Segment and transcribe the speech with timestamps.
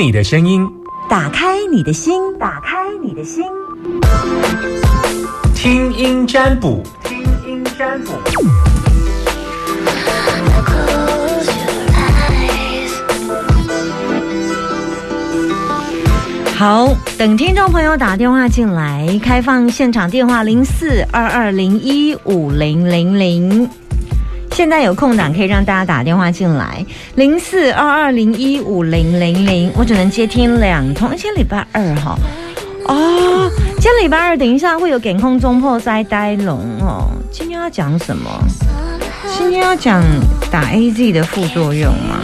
[0.00, 0.66] 你的声音，
[1.10, 3.44] 打开你的心，打开你的心，
[5.54, 8.12] 听音占卜，听音占卜。
[16.56, 23.68] 好，等听众朋友打电话进来，开放现场电话零四二二零一五零零零。
[24.52, 29.72] 现在有空档可以让大家打电话进来，零四二二零一五零零零。
[29.76, 32.18] 我只能接听两通，今天礼拜二哈。
[32.86, 37.08] 哦，今天礼拜二，等一下会有点空中破塞呆龙哦。
[37.30, 38.30] 今天要讲什么？
[39.38, 40.02] 今天要讲
[40.50, 42.18] 打 A Z 的副作用吗？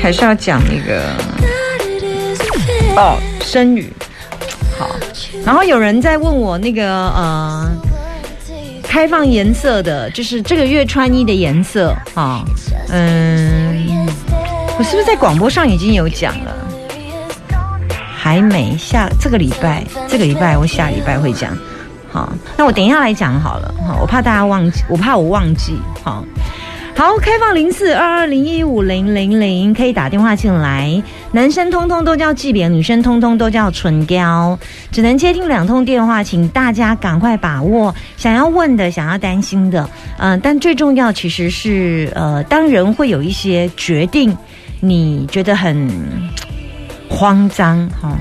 [0.00, 1.02] 还是要讲那个？
[2.96, 3.92] 哦，生语
[4.78, 4.90] 好，
[5.44, 7.72] 然后有人在问我那个呃，
[8.94, 12.44] 开放颜色的，就是这个月穿衣的颜色啊，
[12.90, 14.06] 嗯，
[14.78, 16.54] 我是不是在广播上已经有讲了？
[18.16, 21.58] 还没下这个礼拜，这个礼拜我下礼拜会讲，
[22.12, 26.24] 好，那我等一下来讲好了，好，我怕大家忘记，我怕我忘记，好。
[26.96, 31.02] 好，开放零四二二零一五零零零，可以打电话进来。
[31.32, 34.56] 男生通通都叫季扁，女生通通都叫唇膏，
[34.92, 37.92] 只能接听两通电话，请大家赶快把握。
[38.16, 44.34] 想要问的，想要担心的，嗯，但最重要其实是，呃，当人会有一些决定，
[44.78, 45.90] 你觉得很
[47.10, 48.16] 慌张，哈。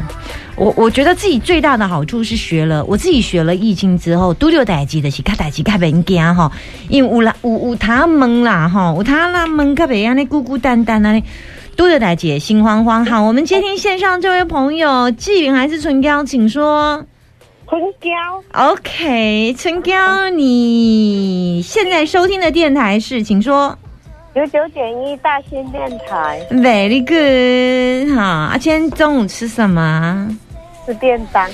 [0.56, 6.52] 我我觉得自己最大的好处是学了，我自己学了易经之后，都有代志的是看代志看别人惊哈，
[6.90, 11.22] 因为有啦有有他蒙啦哈，有他那蒙看别人那孤孤单单啊，
[11.76, 13.04] 都有代志心慌慌。
[13.04, 17.04] 好，我们接听线上这位朋友，纪云还是春娇，请说。
[17.68, 23.76] 春娇，OK，春娇，你现在收听的电台是，请说。
[24.36, 30.38] 九九点一大新电台，Very good，哈，啊，今天中午吃什么？
[30.86, 31.50] 吃便当，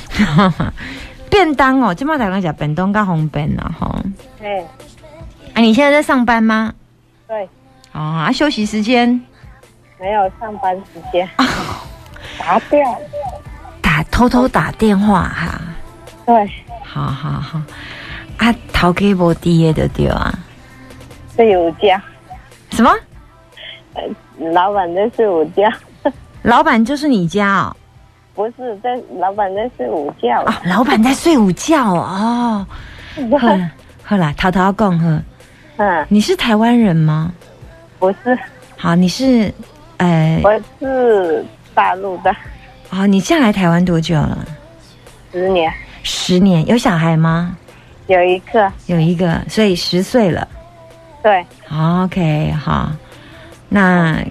[1.30, 4.04] 便当哦，今麦台湾讲便当加方便了哈。
[4.40, 4.62] 对，
[5.54, 6.74] 啊，你现在在上班吗？
[7.28, 7.44] 对。
[7.94, 9.20] 哦，啊，休息时间？
[10.00, 11.28] 没有上班时间。
[12.40, 12.80] 打掉。
[13.82, 15.62] 打偷偷打电话哈。
[16.26, 16.50] 对。
[16.84, 17.62] 好好好。
[18.38, 20.34] 啊，头给无低的对啊。
[21.36, 22.02] 是有家。
[22.72, 22.92] 什么？
[23.94, 24.02] 呃，
[24.52, 25.64] 老板在睡午觉。
[26.44, 27.76] 老板就是你家哦？
[28.40, 30.40] 不是，在老板在睡午觉。
[30.44, 32.66] 啊，老板在睡午觉哦。
[33.38, 33.70] 喝
[34.02, 35.22] 喝啦，涛涛讲喝。
[35.76, 36.06] 嗯。
[36.08, 37.34] 你是台湾人吗？
[38.00, 38.40] 不是。
[38.78, 39.54] 好，你是，
[39.98, 40.40] 呃。
[40.42, 42.34] 我是大陆的。
[42.90, 44.48] 啊，你嫁来台湾多久了？
[45.34, 45.70] 十年。
[46.04, 47.58] 十年，有小孩吗？
[48.08, 48.72] 有一个。
[48.86, 50.48] 有一个，所以十岁了。
[51.22, 52.90] 对，OK，好。
[53.68, 54.24] 那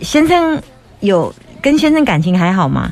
[0.00, 0.58] 先生
[1.00, 2.90] 有跟先生感情还好吗？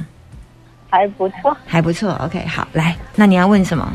[0.96, 2.10] 还不错，还不错。
[2.24, 3.86] OK，好，来，那你要问什么？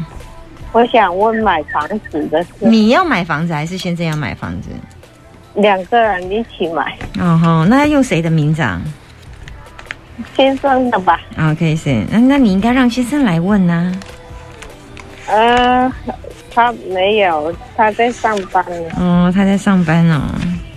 [0.72, 2.50] 我想问买房子的事。
[2.60, 4.70] 你要买房子还是先生要买房子？
[5.56, 6.96] 两个人一起买。
[7.20, 8.80] 哦吼，那要用谁的名字啊？
[10.36, 11.20] 先生的吧。
[11.40, 12.06] OK，是。
[12.12, 13.92] 那那你应该让先生来问呢。
[15.28, 15.92] 呃。
[16.54, 18.92] 他没有，他在上班呢。
[19.00, 20.22] 哦，他在上班哦。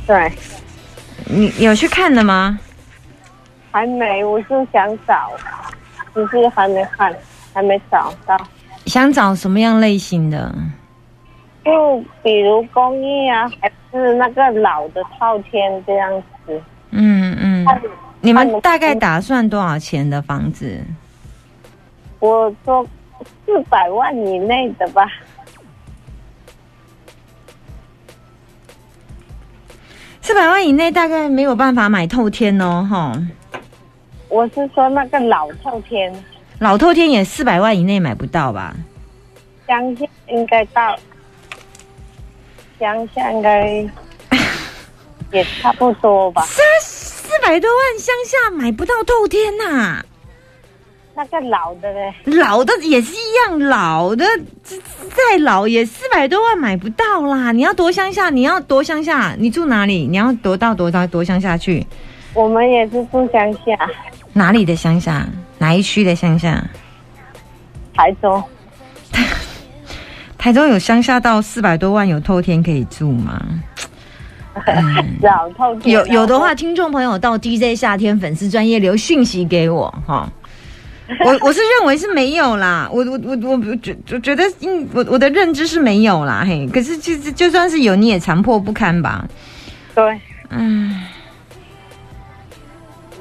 [0.07, 0.33] 对，
[1.27, 2.59] 你有去看了吗？
[3.73, 5.33] 还没，我就想找，
[6.15, 7.15] 只是还没看，
[7.53, 8.37] 还没找到。
[8.87, 10.55] 想找什么样类型的？
[11.65, 16.63] 就比如公寓啊，还是那个老的套天这样子。
[16.91, 17.67] 嗯嗯。
[18.21, 20.81] 你们大概打算多少钱的房子？
[22.21, 22.87] 我说
[23.45, 25.07] 四百万以内的吧。
[30.23, 33.13] 四百万以内大概没有办法买透天哦，哈。
[34.35, 36.13] 我是说那个老透天，
[36.59, 38.75] 老透天也四百万以内买不到吧？
[39.65, 40.99] 乡下应该到，
[42.81, 43.89] 乡下应该
[45.31, 46.43] 也差不多吧。
[46.51, 50.05] 三四百多万乡下买不到透天呐。
[51.15, 54.27] 那个老的嘞，老的也是一样，老的
[54.65, 57.53] 再老也四百多万买不到啦。
[57.53, 60.09] 你要多乡下，你要多乡下，你住哪里？
[60.09, 61.87] 你要多到多到多乡下去？
[62.35, 63.89] 我们也是住乡下。
[64.35, 65.27] 哪里的乡下？
[65.59, 66.63] 哪一区的乡下？
[67.95, 68.43] 台中。
[70.37, 73.41] 台中有乡下到四百多万有透天可以住吗？
[75.23, 80.31] 老透天有有的话，听众朋友到 DJ 夏天粉丝专业留讯息给我哈。
[81.25, 89.27] 我 我是认为是没有啦，我我我我觉我觉得，因我我的认知是没有啦，嘿，可是就就算是有，你也残破不堪吧？
[89.95, 90.21] 对，
[90.51, 91.01] 嗯，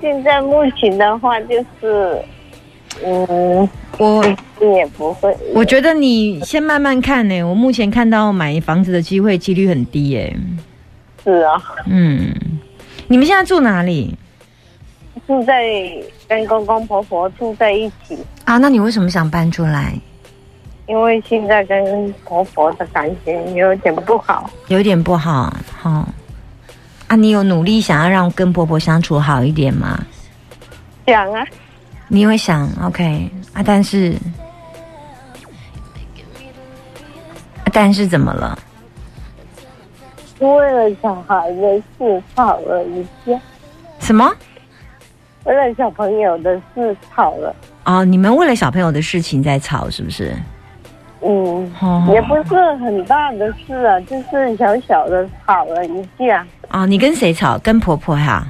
[0.04, 2.22] 现在目前的话就是，
[3.06, 4.22] 嗯，我
[4.60, 5.34] 也不会。
[5.56, 10.36] 我觉得你先慢慢看呢、我目前看到买房子的机会几率很低耶、
[11.24, 11.54] 是啊，
[11.90, 12.34] 嗯，
[13.08, 14.14] 你们现在住哪里
[15.26, 15.64] 住在
[16.28, 18.58] 跟公公婆婆住在一起，啊？
[18.58, 19.94] 那你为什么想搬出来？
[20.88, 24.50] 因为现在跟婆婆的感情有点不好。
[24.68, 26.06] 有点不好，好、
[27.08, 30.04] 啊，你有努力想要让跟婆婆相处好一点吗？
[31.06, 31.46] 想啊，
[32.08, 34.14] 你会想，OK 啊，但是，
[37.64, 38.58] 啊但是怎么了？
[40.40, 43.40] 为了小孩的事吵了一架，
[44.00, 44.34] 什么？
[45.44, 47.56] 为了小朋友的事吵了。
[47.86, 50.34] 哦，你们为了小朋友的事情在吵，是不是？
[51.26, 56.46] 嗯，哦也不是很大的事啊，就是小小的吵了一架。
[56.70, 57.58] 啊，你跟谁吵？
[57.60, 58.46] 跟婆婆哈、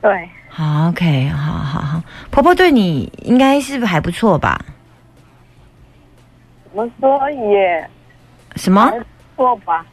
[0.00, 4.60] 对，好，OK，好好好，婆婆对你应该是还不错吧？
[6.70, 7.88] 怎么说也
[8.56, 8.92] 什么
[9.36, 9.84] 错吧，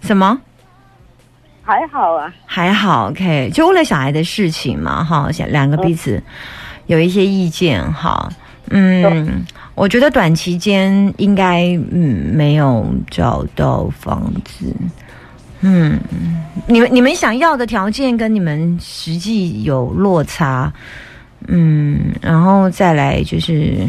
[0.00, 0.40] 什么？
[1.62, 2.30] 还好啊。
[2.44, 6.22] 还好，OK，就为了小孩的事情嘛，哈，想两个彼此
[6.86, 8.28] 有一些意见，哈，
[8.70, 9.44] 嗯，
[9.74, 14.74] 我觉得短期间应该嗯没有找到房子，
[15.60, 15.98] 嗯，
[16.66, 20.72] 你们你们想要的条件跟你们实际有落差，
[21.48, 23.86] 嗯，然后再来就是，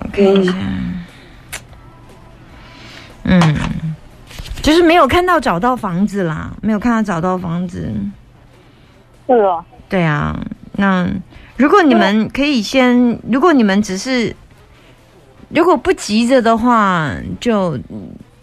[0.00, 0.54] 我看一下，
[3.24, 3.54] 嗯。
[4.62, 7.88] 就是没有看到找到房子啦，没有看到找到房子。
[9.28, 10.36] 是哦，对啊，
[10.72, 11.08] 那
[11.56, 14.34] 如果你们可以先，如果你们只是
[15.48, 17.78] 如果不急着的话，就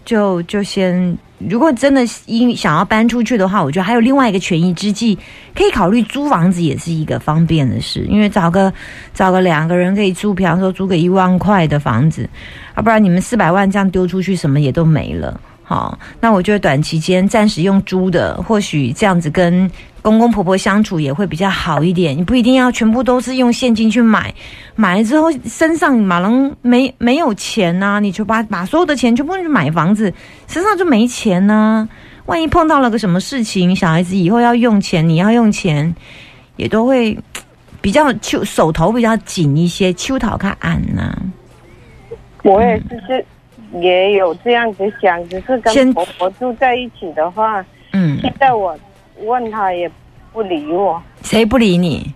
[0.06, 1.18] 就就先。
[1.50, 5.20] 如果真的因想要搬出去的话，我觉得还有另外一个权宜之计，
[5.54, 8.06] 可以考虑租房子，也是一个方便的事。
[8.10, 8.72] 因为找个
[9.14, 12.30] 找个两个人可以租，比方说租个一万块的房子，
[12.76, 15.38] 要、不然你们四百万这样丢出去，什么也都没了。
[15.64, 19.70] 好，那我觉得短期间暂时用租的，或许这样子跟
[20.04, 22.16] 公公婆婆相处也会比较好一点。
[22.16, 24.32] 你不一定要全部都是用现金去买，
[24.76, 30.14] 买了之后身上马上没没有钱呐、你就把把所有的钱全部去买房子，
[30.48, 31.88] 身上就没钱呐、
[32.26, 35.96] 万一碰到了个什么事情，小孩子以后要用钱，你要用钱，
[36.58, 37.18] 也都会
[37.82, 41.18] 比较手手头比较紧一些，秋讨看暗呐。
[42.44, 43.26] 我也是是
[43.80, 48.78] 也有这样子想，只是先跟婆婆住在一起的话，嗯，现在我
[49.20, 49.90] 问他也
[50.32, 52.14] 不理我，谁不理你？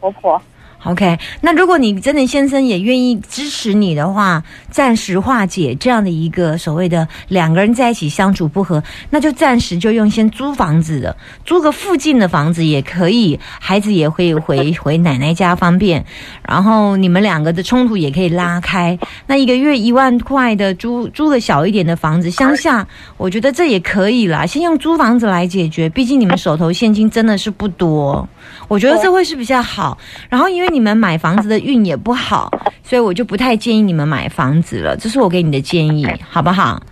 [0.00, 0.40] 婆婆。
[0.84, 11.16] OK，那如果你真的先生也愿意支持你的话，暂时化解这样的一个所谓的两个人在一起相处不和，那就暂时就用先租房子的，
[11.46, 16.04] 租个附近的房子也可以，孩子也会回 回奶奶家方便，
[16.46, 18.98] 然后你们两个的冲突也可以拉开。
[19.26, 22.86] 那一个月一万块的租租个小一点的房子，乡下
[23.16, 28.28] 我觉得这也可以啦，先用租房子来解决，毕竟你们手头现金真的是不多。
[28.68, 29.96] 我觉得这会是比较好。
[30.28, 32.50] 然后因为你们买房子的运也不好，
[32.82, 34.96] 所以我就不太建议你们买房子了。
[34.96, 36.82] 这是我给你的建议，好不好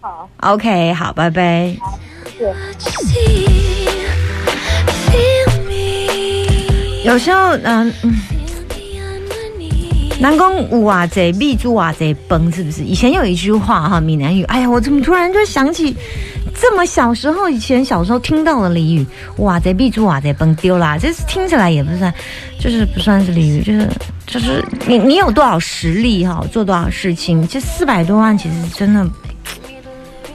[0.00, 1.74] 好，？OK，好，拜拜。
[7.04, 8.14] 有时候，嗯嗯.
[10.20, 12.82] 南宫五瓦贼，必猪瓦贼崩，是不是？
[12.82, 15.94] 以前有一句话哈，闽南语，哎呀，我怎么突然就想起
[16.60, 19.06] 这么小时候以前小时候听到的俚语，
[19.38, 22.12] 哇贼必猪哇贼崩丢啦，这是听起来也不算，
[22.58, 23.88] 就是不算是俚语，就是
[24.26, 29.06] 就是你你有多少实力哈，做多少事情，这四百多万其实真的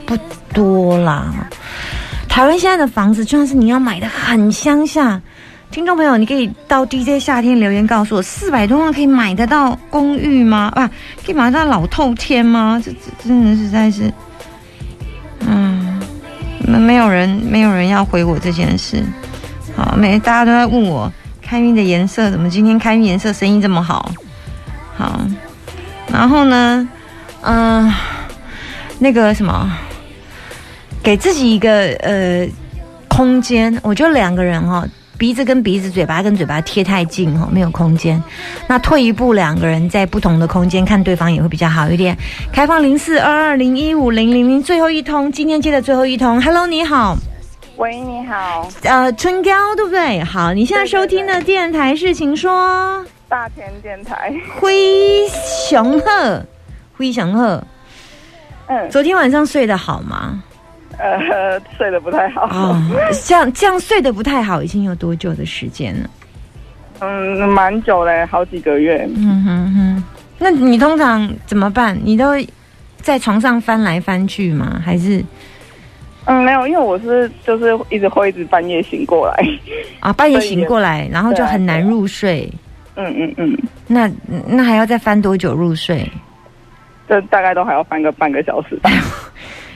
[0.06, 0.16] 不
[0.52, 1.34] 多啦。
[2.28, 5.20] 台湾现在的房子，就算是你要买的很乡下，
[5.72, 10.70] 听众朋友，你可以到 DJ 夏天留言告诉我，四百多万可以买得到公寓吗？
[10.76, 10.88] 啊，
[11.24, 12.80] 可以买得到老透天吗？
[12.84, 14.12] 这这真的实在是，
[16.78, 19.02] 没有人没有人要回我这件事。
[19.76, 21.10] 好，每大家都在问我
[21.40, 24.10] 开运的颜色，怎么今天开运颜色生意这么好？
[24.96, 25.20] 好，
[26.12, 26.88] 然后呢，
[27.42, 27.92] 嗯、
[28.98, 29.70] 那个什么，
[31.02, 32.46] 给自己一个呃
[33.08, 34.84] 空间，我觉得两个人哈、
[35.20, 38.20] 鼻子跟鼻子，嘴巴跟嘴巴贴太近哈、没有空间。
[38.66, 42.16] 那退一步，两个人在不同的空间看对方也会比较好一点。
[42.50, 46.40] 开放零四二二零一五零零零最后一通，今天接的最后一通。
[46.40, 47.18] Hello，你好，
[47.76, 50.24] 喂，你好，呃，春娇对不对？
[50.24, 53.04] 好，你现在收听的 电台是，请说。
[53.28, 54.32] 大田电台。
[54.58, 55.28] 灰
[55.68, 56.42] 熊鹤，
[56.96, 57.62] 灰熊鹤，
[58.68, 60.42] 嗯，昨天晚上睡得好吗？
[61.00, 62.46] 呃，睡得不太好。
[62.46, 62.80] 哦，
[63.26, 66.10] 这样这样睡得不太好，已经有多久的时间了？
[67.00, 69.08] 嗯，蛮久嘞，好几个月。
[69.16, 70.04] 嗯哼哼，
[70.38, 71.98] 那你通常怎么办？
[72.04, 72.26] 你都
[72.98, 74.80] 在床上翻来翻去吗？
[74.84, 75.24] 还是
[76.26, 79.42] 嗯，没有，因为我是就是一直会一直半夜醒过来。
[80.00, 82.52] 啊半夜 醒过来，然后就很难入睡？
[82.96, 84.10] 嗯嗯嗯，那
[84.46, 86.06] 那还要再翻多久入睡？
[87.08, 88.90] 这大概都还要翻个半个小时吧。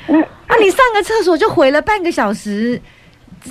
[0.54, 2.80] 啊，你上个厕所就毁了半个小时，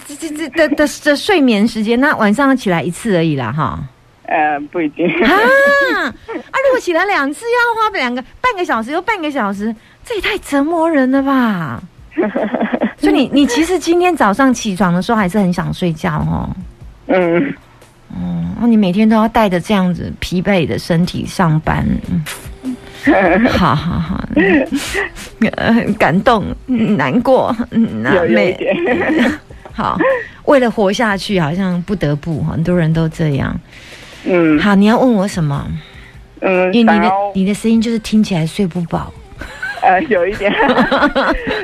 [0.08, 3.80] 这这这的的的睡眠时间，那晚上起来一次而已啦，哈。
[4.26, 5.06] 呃，不一定。
[5.22, 6.16] 啊啊！
[6.66, 11.84] 如果起来两次，要花两个半个小时又半个小时，这也太折磨人了吧！
[12.98, 16.50] 所以你你其实今天早上起床的时候还是很想睡觉哦。
[17.08, 17.54] 嗯，
[18.10, 22.24] 哦，然后你每天都要带着这样子疲惫的身体上班，嗯
[23.50, 24.24] 好好好，
[25.58, 28.76] 呃，感动，嗯难过，嗯那有有一点。
[29.74, 29.98] 好，
[30.46, 33.60] 为了活下去，好像不得不，很多人都这样。
[34.26, 35.66] 嗯好，你要问我什么？
[36.42, 39.12] 嗯，因为你的你的声音就是听起来睡不饱。
[39.82, 40.50] 呃有一点，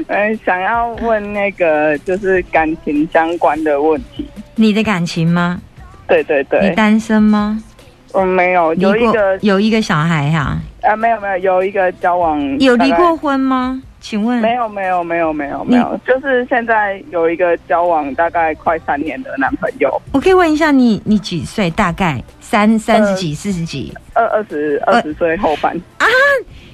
[0.07, 4.27] 嗯， 想要问那个就是感情相关的问题。
[4.55, 5.61] 你的感情吗？
[6.07, 7.63] 对对对你对，单身吗？
[8.11, 13.81] 我，没有，有一个有一个小孩哈、呃，没有没有，有一个交往有离过婚吗？
[14.01, 21.69] 请问没有没有没有没有没有，就是现在有一个交往大概快三年的男朋友，我可以问一下你你几岁？
[21.71, 23.93] 大概三三十几、四十几？
[24.13, 26.05] 二二十二十岁后半啊，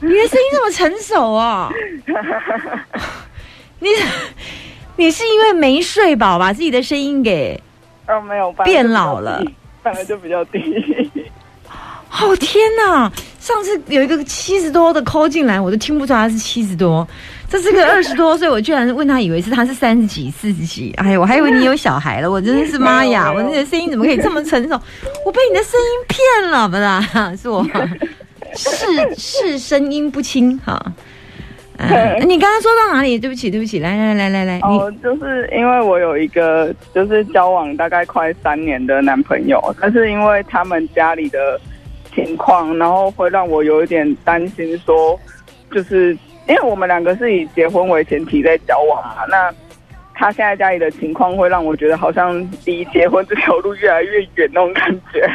[0.02, 1.68] 你的声音这么成熟哦？
[3.80, 3.90] 你
[4.98, 7.60] 你是因为没睡饱，把自己的声音给……
[8.06, 9.44] 呃，没有变老了，
[9.82, 10.60] 本来就比较低，
[12.22, 13.12] 哦天哪！
[13.40, 17.08] 上次有一个七十多的抠进来，我都听不出来他是七十多。
[17.50, 20.92] 这是个 二十多岁，我居然问他，以为是他是三十几、四十几。
[20.98, 23.30] 哎呀，我还以为你有小孩了，我真的是妈呀！
[23.34, 24.80] 我没有没有你的声音怎么可以这么成熟？
[25.26, 27.02] 我被你的声音骗了，不啦？
[27.40, 27.64] 是我
[28.56, 30.82] 是是声音不清哈。
[31.78, 33.20] 呃你刚刚说到哪里？
[33.20, 41.60] 对不起，对不起，来来来来来，你哦，就是因为我有一个就是交往大概快三年的男朋友，但是因为他们家里的
[42.16, 45.20] 情况，然后会让我有一点担心说，
[45.72, 46.18] 就是
[46.48, 49.54] 因为我们两个是以结婚为前提在交往嘛，那
[50.14, 55.30] 他现在家里的情况会让我觉得好像离结婚这条路越来越远那种感觉。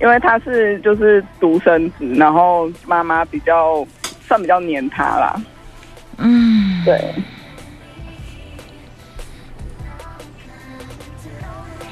[0.00, 3.86] 因为他是就是独生子，然后妈妈比较
[4.26, 5.40] 算比较黏他啦，
[6.18, 7.14] 嗯，对。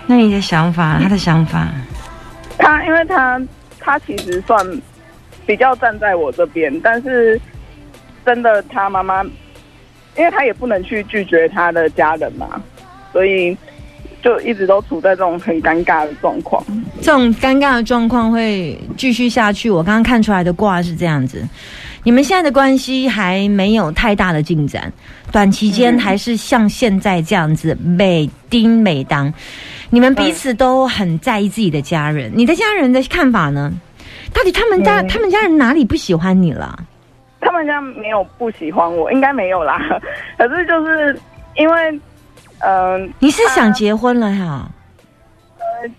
[0.08, 1.68] 那你的想法，他的想法，
[2.70, 3.40] 他因为他
[3.80, 4.64] 他其实算
[5.44, 7.40] 比较站在我这边，但是
[8.24, 9.24] 真的他妈妈，
[10.16, 12.62] 因为他也不能去拒绝他的家人嘛，
[13.12, 13.56] 所以
[14.22, 16.64] 就一直都处在这种很尴尬的状况。
[17.00, 19.68] 这种尴尬的状况会继续下去。
[19.68, 21.42] 我刚刚看出来的卦是这样子，
[22.04, 24.92] 你们现在的关系还没有太大的进展，
[25.32, 29.32] 短期间还是像现在这样子，每丁每当，
[29.90, 32.32] 你们彼此都很在意自己的家人。
[32.34, 33.72] 你的家人的看法呢？
[34.32, 36.78] 到底他们家、嗯他们家人哪里不喜欢你了？
[37.40, 39.80] 他们家没有不喜欢我，应该没有啦。
[40.38, 41.18] 可是就是
[41.56, 42.00] 因为，
[42.60, 44.70] 嗯、你是想他结婚了哈？
[45.58, 45.90] 呃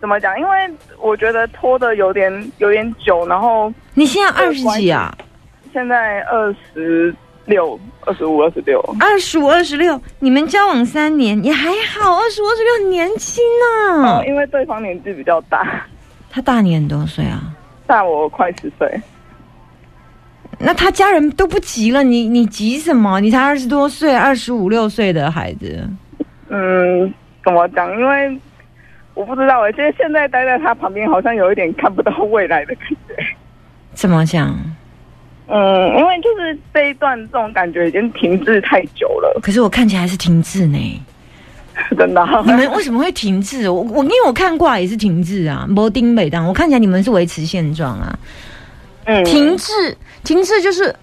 [0.00, 0.38] 怎么讲？
[0.38, 5.12] 因为我觉得拖的有点有点久，然后你现在二十几啊？
[5.72, 7.14] 现在二十
[7.50, 8.80] 六、二十五、二十六。
[8.98, 15.84] 二十五、二十六，你们交往三年也还好，二十五、二十六很年轻呢、嗯，因为对方年纪比较大，
[16.30, 17.42] 他大你很多岁啊？
[17.86, 18.88] 大我快十岁。
[20.58, 23.18] 那他家人都不急了，你你急什么？
[23.20, 25.88] 你才二十多岁，二十五六岁的孩子，
[26.48, 27.12] 嗯，
[27.44, 27.90] 怎么讲？
[27.98, 28.38] 因为
[29.14, 33.16] 我不知道我觉得现在待在他旁边，好像有一点看不到未来的感觉。
[33.92, 34.54] 怎么讲？
[35.50, 41.02] 嗯，因为就是这一段这种感觉已经停滞太久了，可是我看起来是停滞呢。
[41.98, 42.42] 真的啊。
[42.46, 43.68] 你们为什么会停滞？
[43.68, 48.18] 我我因为我看卦也是停滞啊，摩丁北当，我看起来你们是维持现状啊。
[49.04, 50.94] 嗯停滞，停滞就是。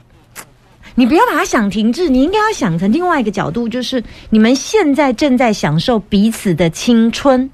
[0.99, 7.49] 你不要把它想停滞，你应该要想成另外一个角度，就是你们现在正在享受彼此的青春，嗯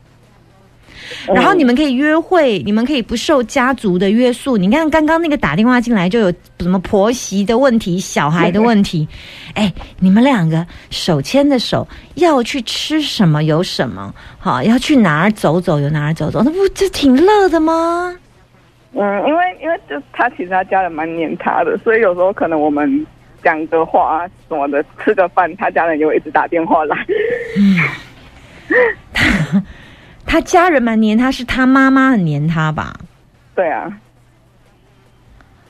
[1.27, 4.57] 然后你们可以约会，你们可以不受家族的约束。
[4.57, 9.07] 你看刚刚那个打电话进来就有什么婆媳的问题、小孩的问题，
[9.53, 18.15] 哎，你们两个手牵着手要去吃什么有什么，好要去哪儿走走有哪儿走走，那不就挺乐的吗？
[18.95, 23.05] 嗯，因为因为就他其实他家人蛮黏他的，所以有时候可能我们
[23.43, 26.95] 讲个话啊什么的，吃个饭，他家人就会一直打电话来。
[29.13, 29.63] 他
[30.41, 32.95] 家人蛮黏他，是他妈妈很黏他吧？
[33.55, 33.91] 对啊，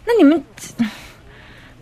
[0.06, 0.44] 那你们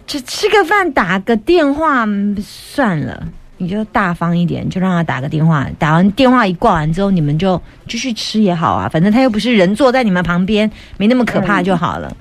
[0.07, 3.23] 只吃个饭打个电话嗯算了，
[3.57, 5.67] 你就大方一点，就让他打个电话。
[5.77, 12.15] 打完电话一挂完之后，你们就继续吃也好啊，反正他又不是人坐在你们旁边，没那么可怕就好了。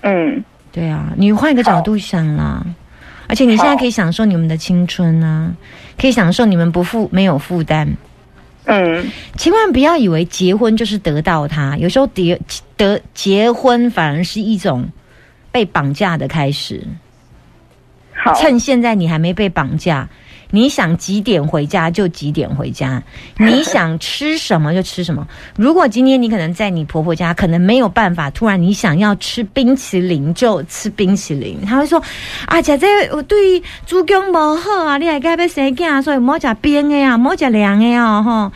[0.00, 0.42] 嗯，
[0.72, 2.64] 对啊，你换一个角度想啦，
[3.28, 5.52] 而且你现在可以享受你们的青春啊，
[6.00, 7.88] 可以享受你们不负没有负担。
[8.66, 12.38] 嗯，千万不要以为结婚就是得到他，有时候得
[12.76, 14.88] 得结婚反而是一种
[15.50, 16.84] 被绑架的开始。
[18.12, 20.08] 好，趁现在你还没被绑架，
[20.50, 23.02] 你想几点回家就几点回家，
[23.38, 25.26] 你想吃什么就吃什么。
[25.56, 32.02] 如果今天你可能在你婆婆家，可能没有办法，突然你想要吃冰淇淋就吃冰淇淋，她会说
[32.46, 38.52] ：“啊，姐姐我对子宫不好啊，你还该要生囝，所以莫食冰的啊，莫食凉的哦，吼。”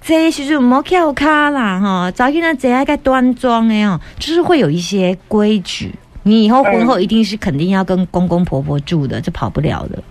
[0.00, 5.94] 这时阵莫翘卡啦，哈，早起呢这爱该端庄的哦，就是会有一些规矩。
[6.22, 10.02] 你以后婚后一定是肯定要跟公公婆婆住的，这跑不了的，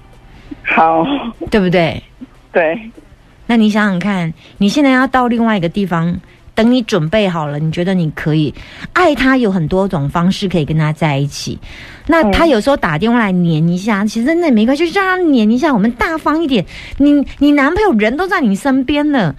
[0.78, 1.04] 好，
[1.50, 2.04] 对不对？
[2.54, 2.80] 对，
[3.48, 6.16] 那你想想看，你现在要到另外一个地方，
[6.54, 8.54] 等你准备好了，你觉得你可以
[8.94, 11.58] 爱他，有很多种方式可以跟他在一起。
[12.06, 15.74] 那他有时候打电话来黏一下，其实那也没关系，就让他黏一下。
[15.74, 16.64] 我们大方一点，
[16.98, 19.36] 你你男朋友人都在你身边了，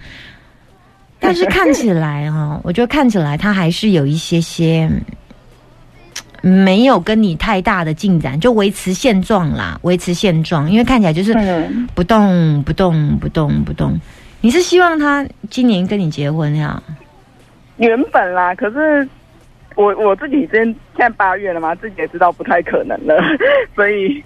[1.21, 4.91] 但是看起来哈、我觉得看起来他还是有一些些。
[6.41, 13.99] 没有跟你太大的进展，就维持现状啦，维持现状，因为看起来就是嗯，不动不动不动不动。
[14.41, 16.81] 你是希望他今年跟你结婚呀？
[17.77, 19.07] 原本啦，可是
[19.75, 23.15] 我我自己现现在八月了嘛，自己也知道不太可能了，
[23.75, 24.23] 所以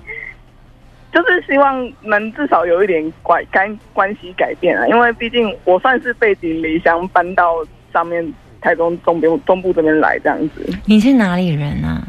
[1.11, 7.53] 就是希望能至少有一点关关关系改变啊，因为毕竟我算是背井离乡搬到
[7.91, 8.23] 上面
[8.63, 12.01] 台中东边东部这边来这样子，你是哪里人啊？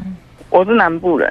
[0.49, 1.29] 我是南部人，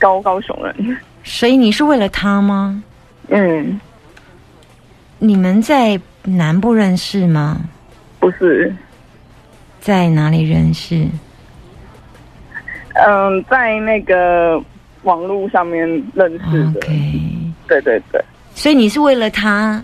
[0.00, 2.82] 高高雄人，所以你是为了他吗？
[3.28, 3.80] 嗯，
[5.20, 7.60] 你们在南部认识吗？
[8.18, 8.74] 不是，
[9.80, 11.06] 在哪里认识？
[12.94, 14.60] 嗯，在那个
[15.04, 17.20] 网络上面认识的，OK，
[17.68, 18.20] 对对对，
[18.56, 19.80] 所以你是为了他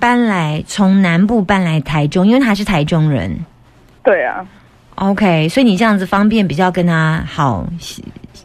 [0.00, 3.38] 搬来从南部搬来台中，因为他是台中人。
[4.02, 4.46] 对啊
[4.96, 7.66] ，OK，所以你这样子方便比较跟他好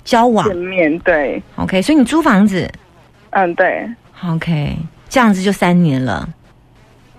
[0.04, 0.56] 交往见。
[0.56, 2.70] 面对，OK，所以你租房子
[3.32, 3.88] 嗯对。
[4.26, 4.76] ，OK，
[5.10, 6.28] 这样子就三年了。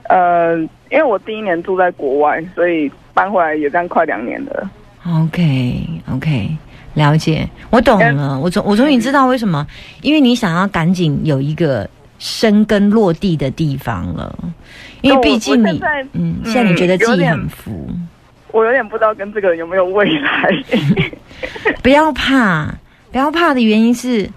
[0.08, 0.56] 呃，
[0.90, 4.70] 因为我第一年住在国外，所以搬回来也这样快两年了。
[5.06, 6.56] OK OK，
[6.94, 9.66] 了解，我懂了，我终我终于知道为什么，
[10.02, 14.36] 因为你想要赶紧有一个生根落地的地方了，
[15.02, 15.80] 因为我毕竟你
[16.12, 17.88] 嗯现在你觉得自己很浮，
[18.52, 20.50] 我有点不知道跟这个人有没有未来。
[21.82, 22.74] 不要怕，
[23.12, 24.28] 不要怕的原因是。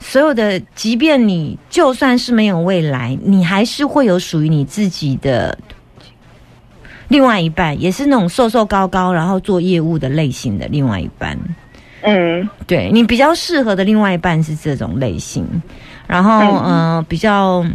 [0.00, 5.58] 所有的，即便你就算是没有未来，你还是会有属于你自己的
[7.08, 11.36] 另外一半，也是那种瘦瘦高高，然后做业务的类型的另外一半。
[12.02, 15.44] 嗯对你比较适合的另外一半是这种类型，
[16.06, 17.66] 然后嗯呃比较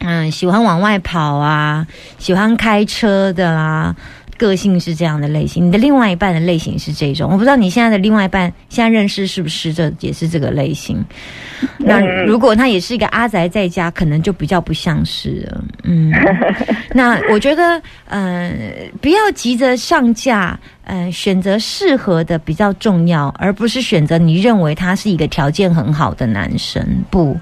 [0.00, 1.86] 嗯喜欢往外跑啊，
[2.18, 3.96] 喜欢开车的啦，
[4.40, 5.66] 个性是这样的类型。
[5.66, 11.04] 你的另外一半的类型是这种，我不知道你现在的另外一半现在认识是不是这也是这个类型。
[11.76, 15.64] 那嗯如果他也是一个阿宅在家，可能就比较不像是了。
[15.82, 16.10] 嗯，
[16.94, 18.50] 那我觉得，呃，
[19.02, 26.82] 不要急着上架，呃，选择适合的比较重要，而不是选择你认为他是一个条件很好的男生。
[27.10, 27.38] 不，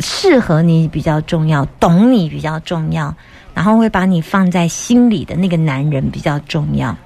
[0.00, 3.14] 适合你比较重要，懂你比较重要，
[3.60, 6.96] 然后会把你放在心里的那个男人比较重要。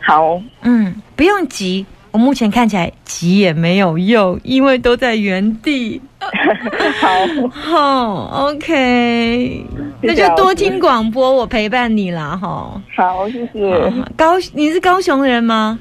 [0.00, 1.86] 好，嗯，不用急。
[2.10, 6.02] 我目前看起来急也没有用，因为都在原地。
[7.00, 9.64] 好，好，OK，
[10.02, 12.82] 那就多听广播，我陪伴你啦，哈。
[12.96, 13.92] 好，谢谢。
[14.16, 15.78] 高，你是高雄人吗？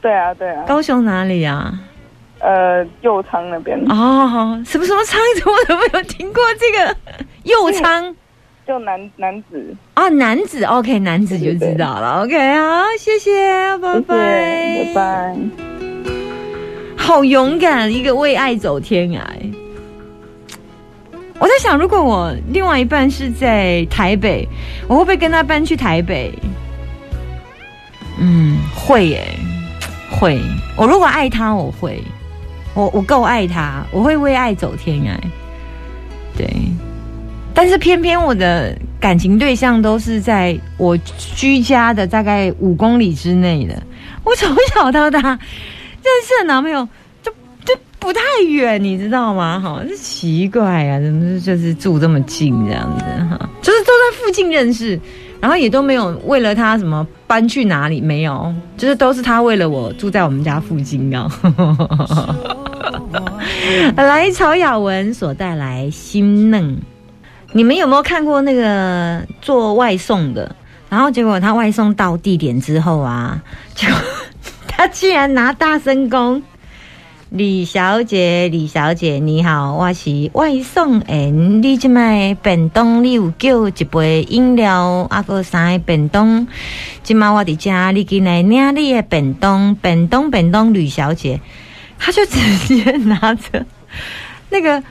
[0.00, 1.72] 对啊，对啊，高雄哪里啊？
[2.40, 5.20] 呃，右昌那边哦，什么什么昌？
[5.46, 6.96] 我 怎么没有听过这个？
[7.44, 8.12] 右昌
[8.72, 12.22] 就男男子，啊，男子，OK，男子就知道了。
[12.22, 15.36] OK，好，谢谢，拜谢拜，谢，拜拜。
[16.96, 19.20] 好勇敢，一个为爱走天涯。
[21.38, 24.48] 我在想，如果我另外一半是在台北，
[24.88, 26.32] 我会不会跟他搬去台北？
[28.18, 29.22] 嗯，会耶，
[30.18, 30.40] 会。
[30.78, 32.02] 我如果爱他，我会。
[32.72, 35.14] 我我够爱他，我会为爱走天涯。
[36.34, 36.48] 对，
[37.54, 43.80] 但是偏偏我的感情对象都是在我居家的大概五公里之内的。
[44.24, 45.38] 我从小到大认
[46.24, 46.88] 识的男朋友
[47.22, 47.30] 就
[47.64, 49.60] 就不太远，你知道吗？
[49.60, 53.48] 哈，这奇怪啊，怎么就是住这么近这样子哈？
[53.60, 54.98] 就是都在附近认识，
[55.40, 61.30] 然后也都没有为了他什么搬去哪里，没有，就是都是他为了我住在我们家附近啊。
[63.96, 66.76] 来，曹雅文所带来心嫩。
[67.52, 70.56] 你们有没有看过那个做外送的？
[70.88, 73.42] 然后结果他外送到地点之后啊，
[73.74, 73.96] 结果
[74.68, 76.42] 他竟然拿大声公。
[77.30, 81.62] 李小姐，李小姐，你好，我是外送员。
[81.62, 86.46] 你即卖便当，你有叫一杯饮料，啊个三个便当。
[87.02, 91.40] 即卖我伫家，你进来领你的便当，便当便当，吕小姐，
[91.98, 93.64] 他就直接拿着
[94.50, 94.82] 那个，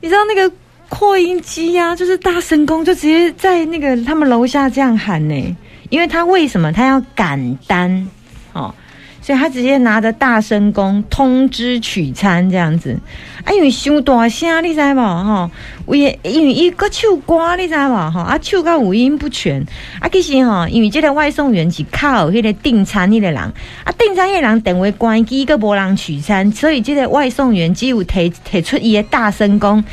[0.00, 0.54] 你知道那个
[0.88, 5.56] 扩音机呀、就是大声公，就直接在那个他们楼下这样喊呢。
[5.90, 8.08] 因为他为什么他要赶单
[8.52, 8.74] 哦？
[9.20, 12.98] 所以他直接拿着大声公通知取餐这样子，
[13.44, 15.50] 啊，因为伤大声，你知无吼？
[15.84, 18.20] 为因为伊个唱歌，你知无吼？
[18.20, 19.62] 啊，唱歌五音不全，
[20.00, 29.84] 啊，其实吼，因为这个外送员是靠迄个订餐迄个人，啊，订餐迄个人等为关机，个无人取餐，所以这个外送员只有提提出伊的大声公，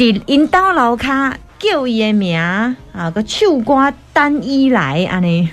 [0.00, 5.50] 伫因兜楼骹叫伊的名，啊，个唱歌单一来安尼。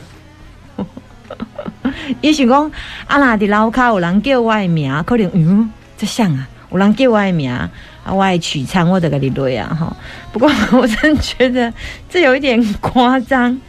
[2.21, 2.71] 伊想讲，
[3.07, 7.69] 啊若伫楼骹有人叫我的名，可能嗯，这像啊，有人叫我的名，啊，
[8.05, 9.93] 我爱取餐，我就给你对啊哈。
[10.31, 11.73] 不过 我真觉得
[12.09, 13.59] 这有一点夸张。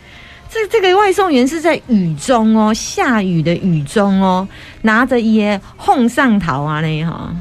[0.49, 4.47] 这这个外送员是在雨中哦，下雨的雨中哦，
[4.83, 7.35] 拿着伊的哄上头啊呢哈，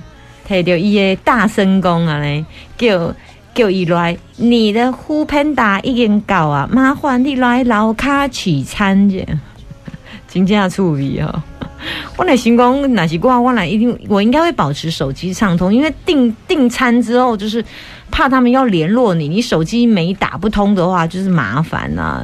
[0.47, 2.45] 摕着伊的大声公啊呢，
[2.77, 3.13] 叫
[3.53, 9.25] 叫伊来，你的呼喷达已经到啊，麻烦你来楼骹取餐去。
[10.29, 11.43] 真正趣味哦！
[12.17, 17.63] 我来想讲，若是我，我来一定，我应该会保持手机畅通，因为订订餐之后，就是
[18.11, 22.23] 怕他们要联络你，你手机没打不通的话，就是麻烦呐、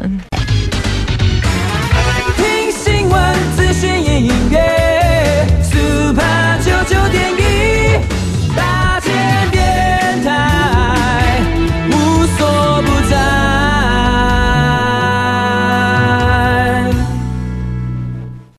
[2.36, 4.73] 听新闻、资讯、音乐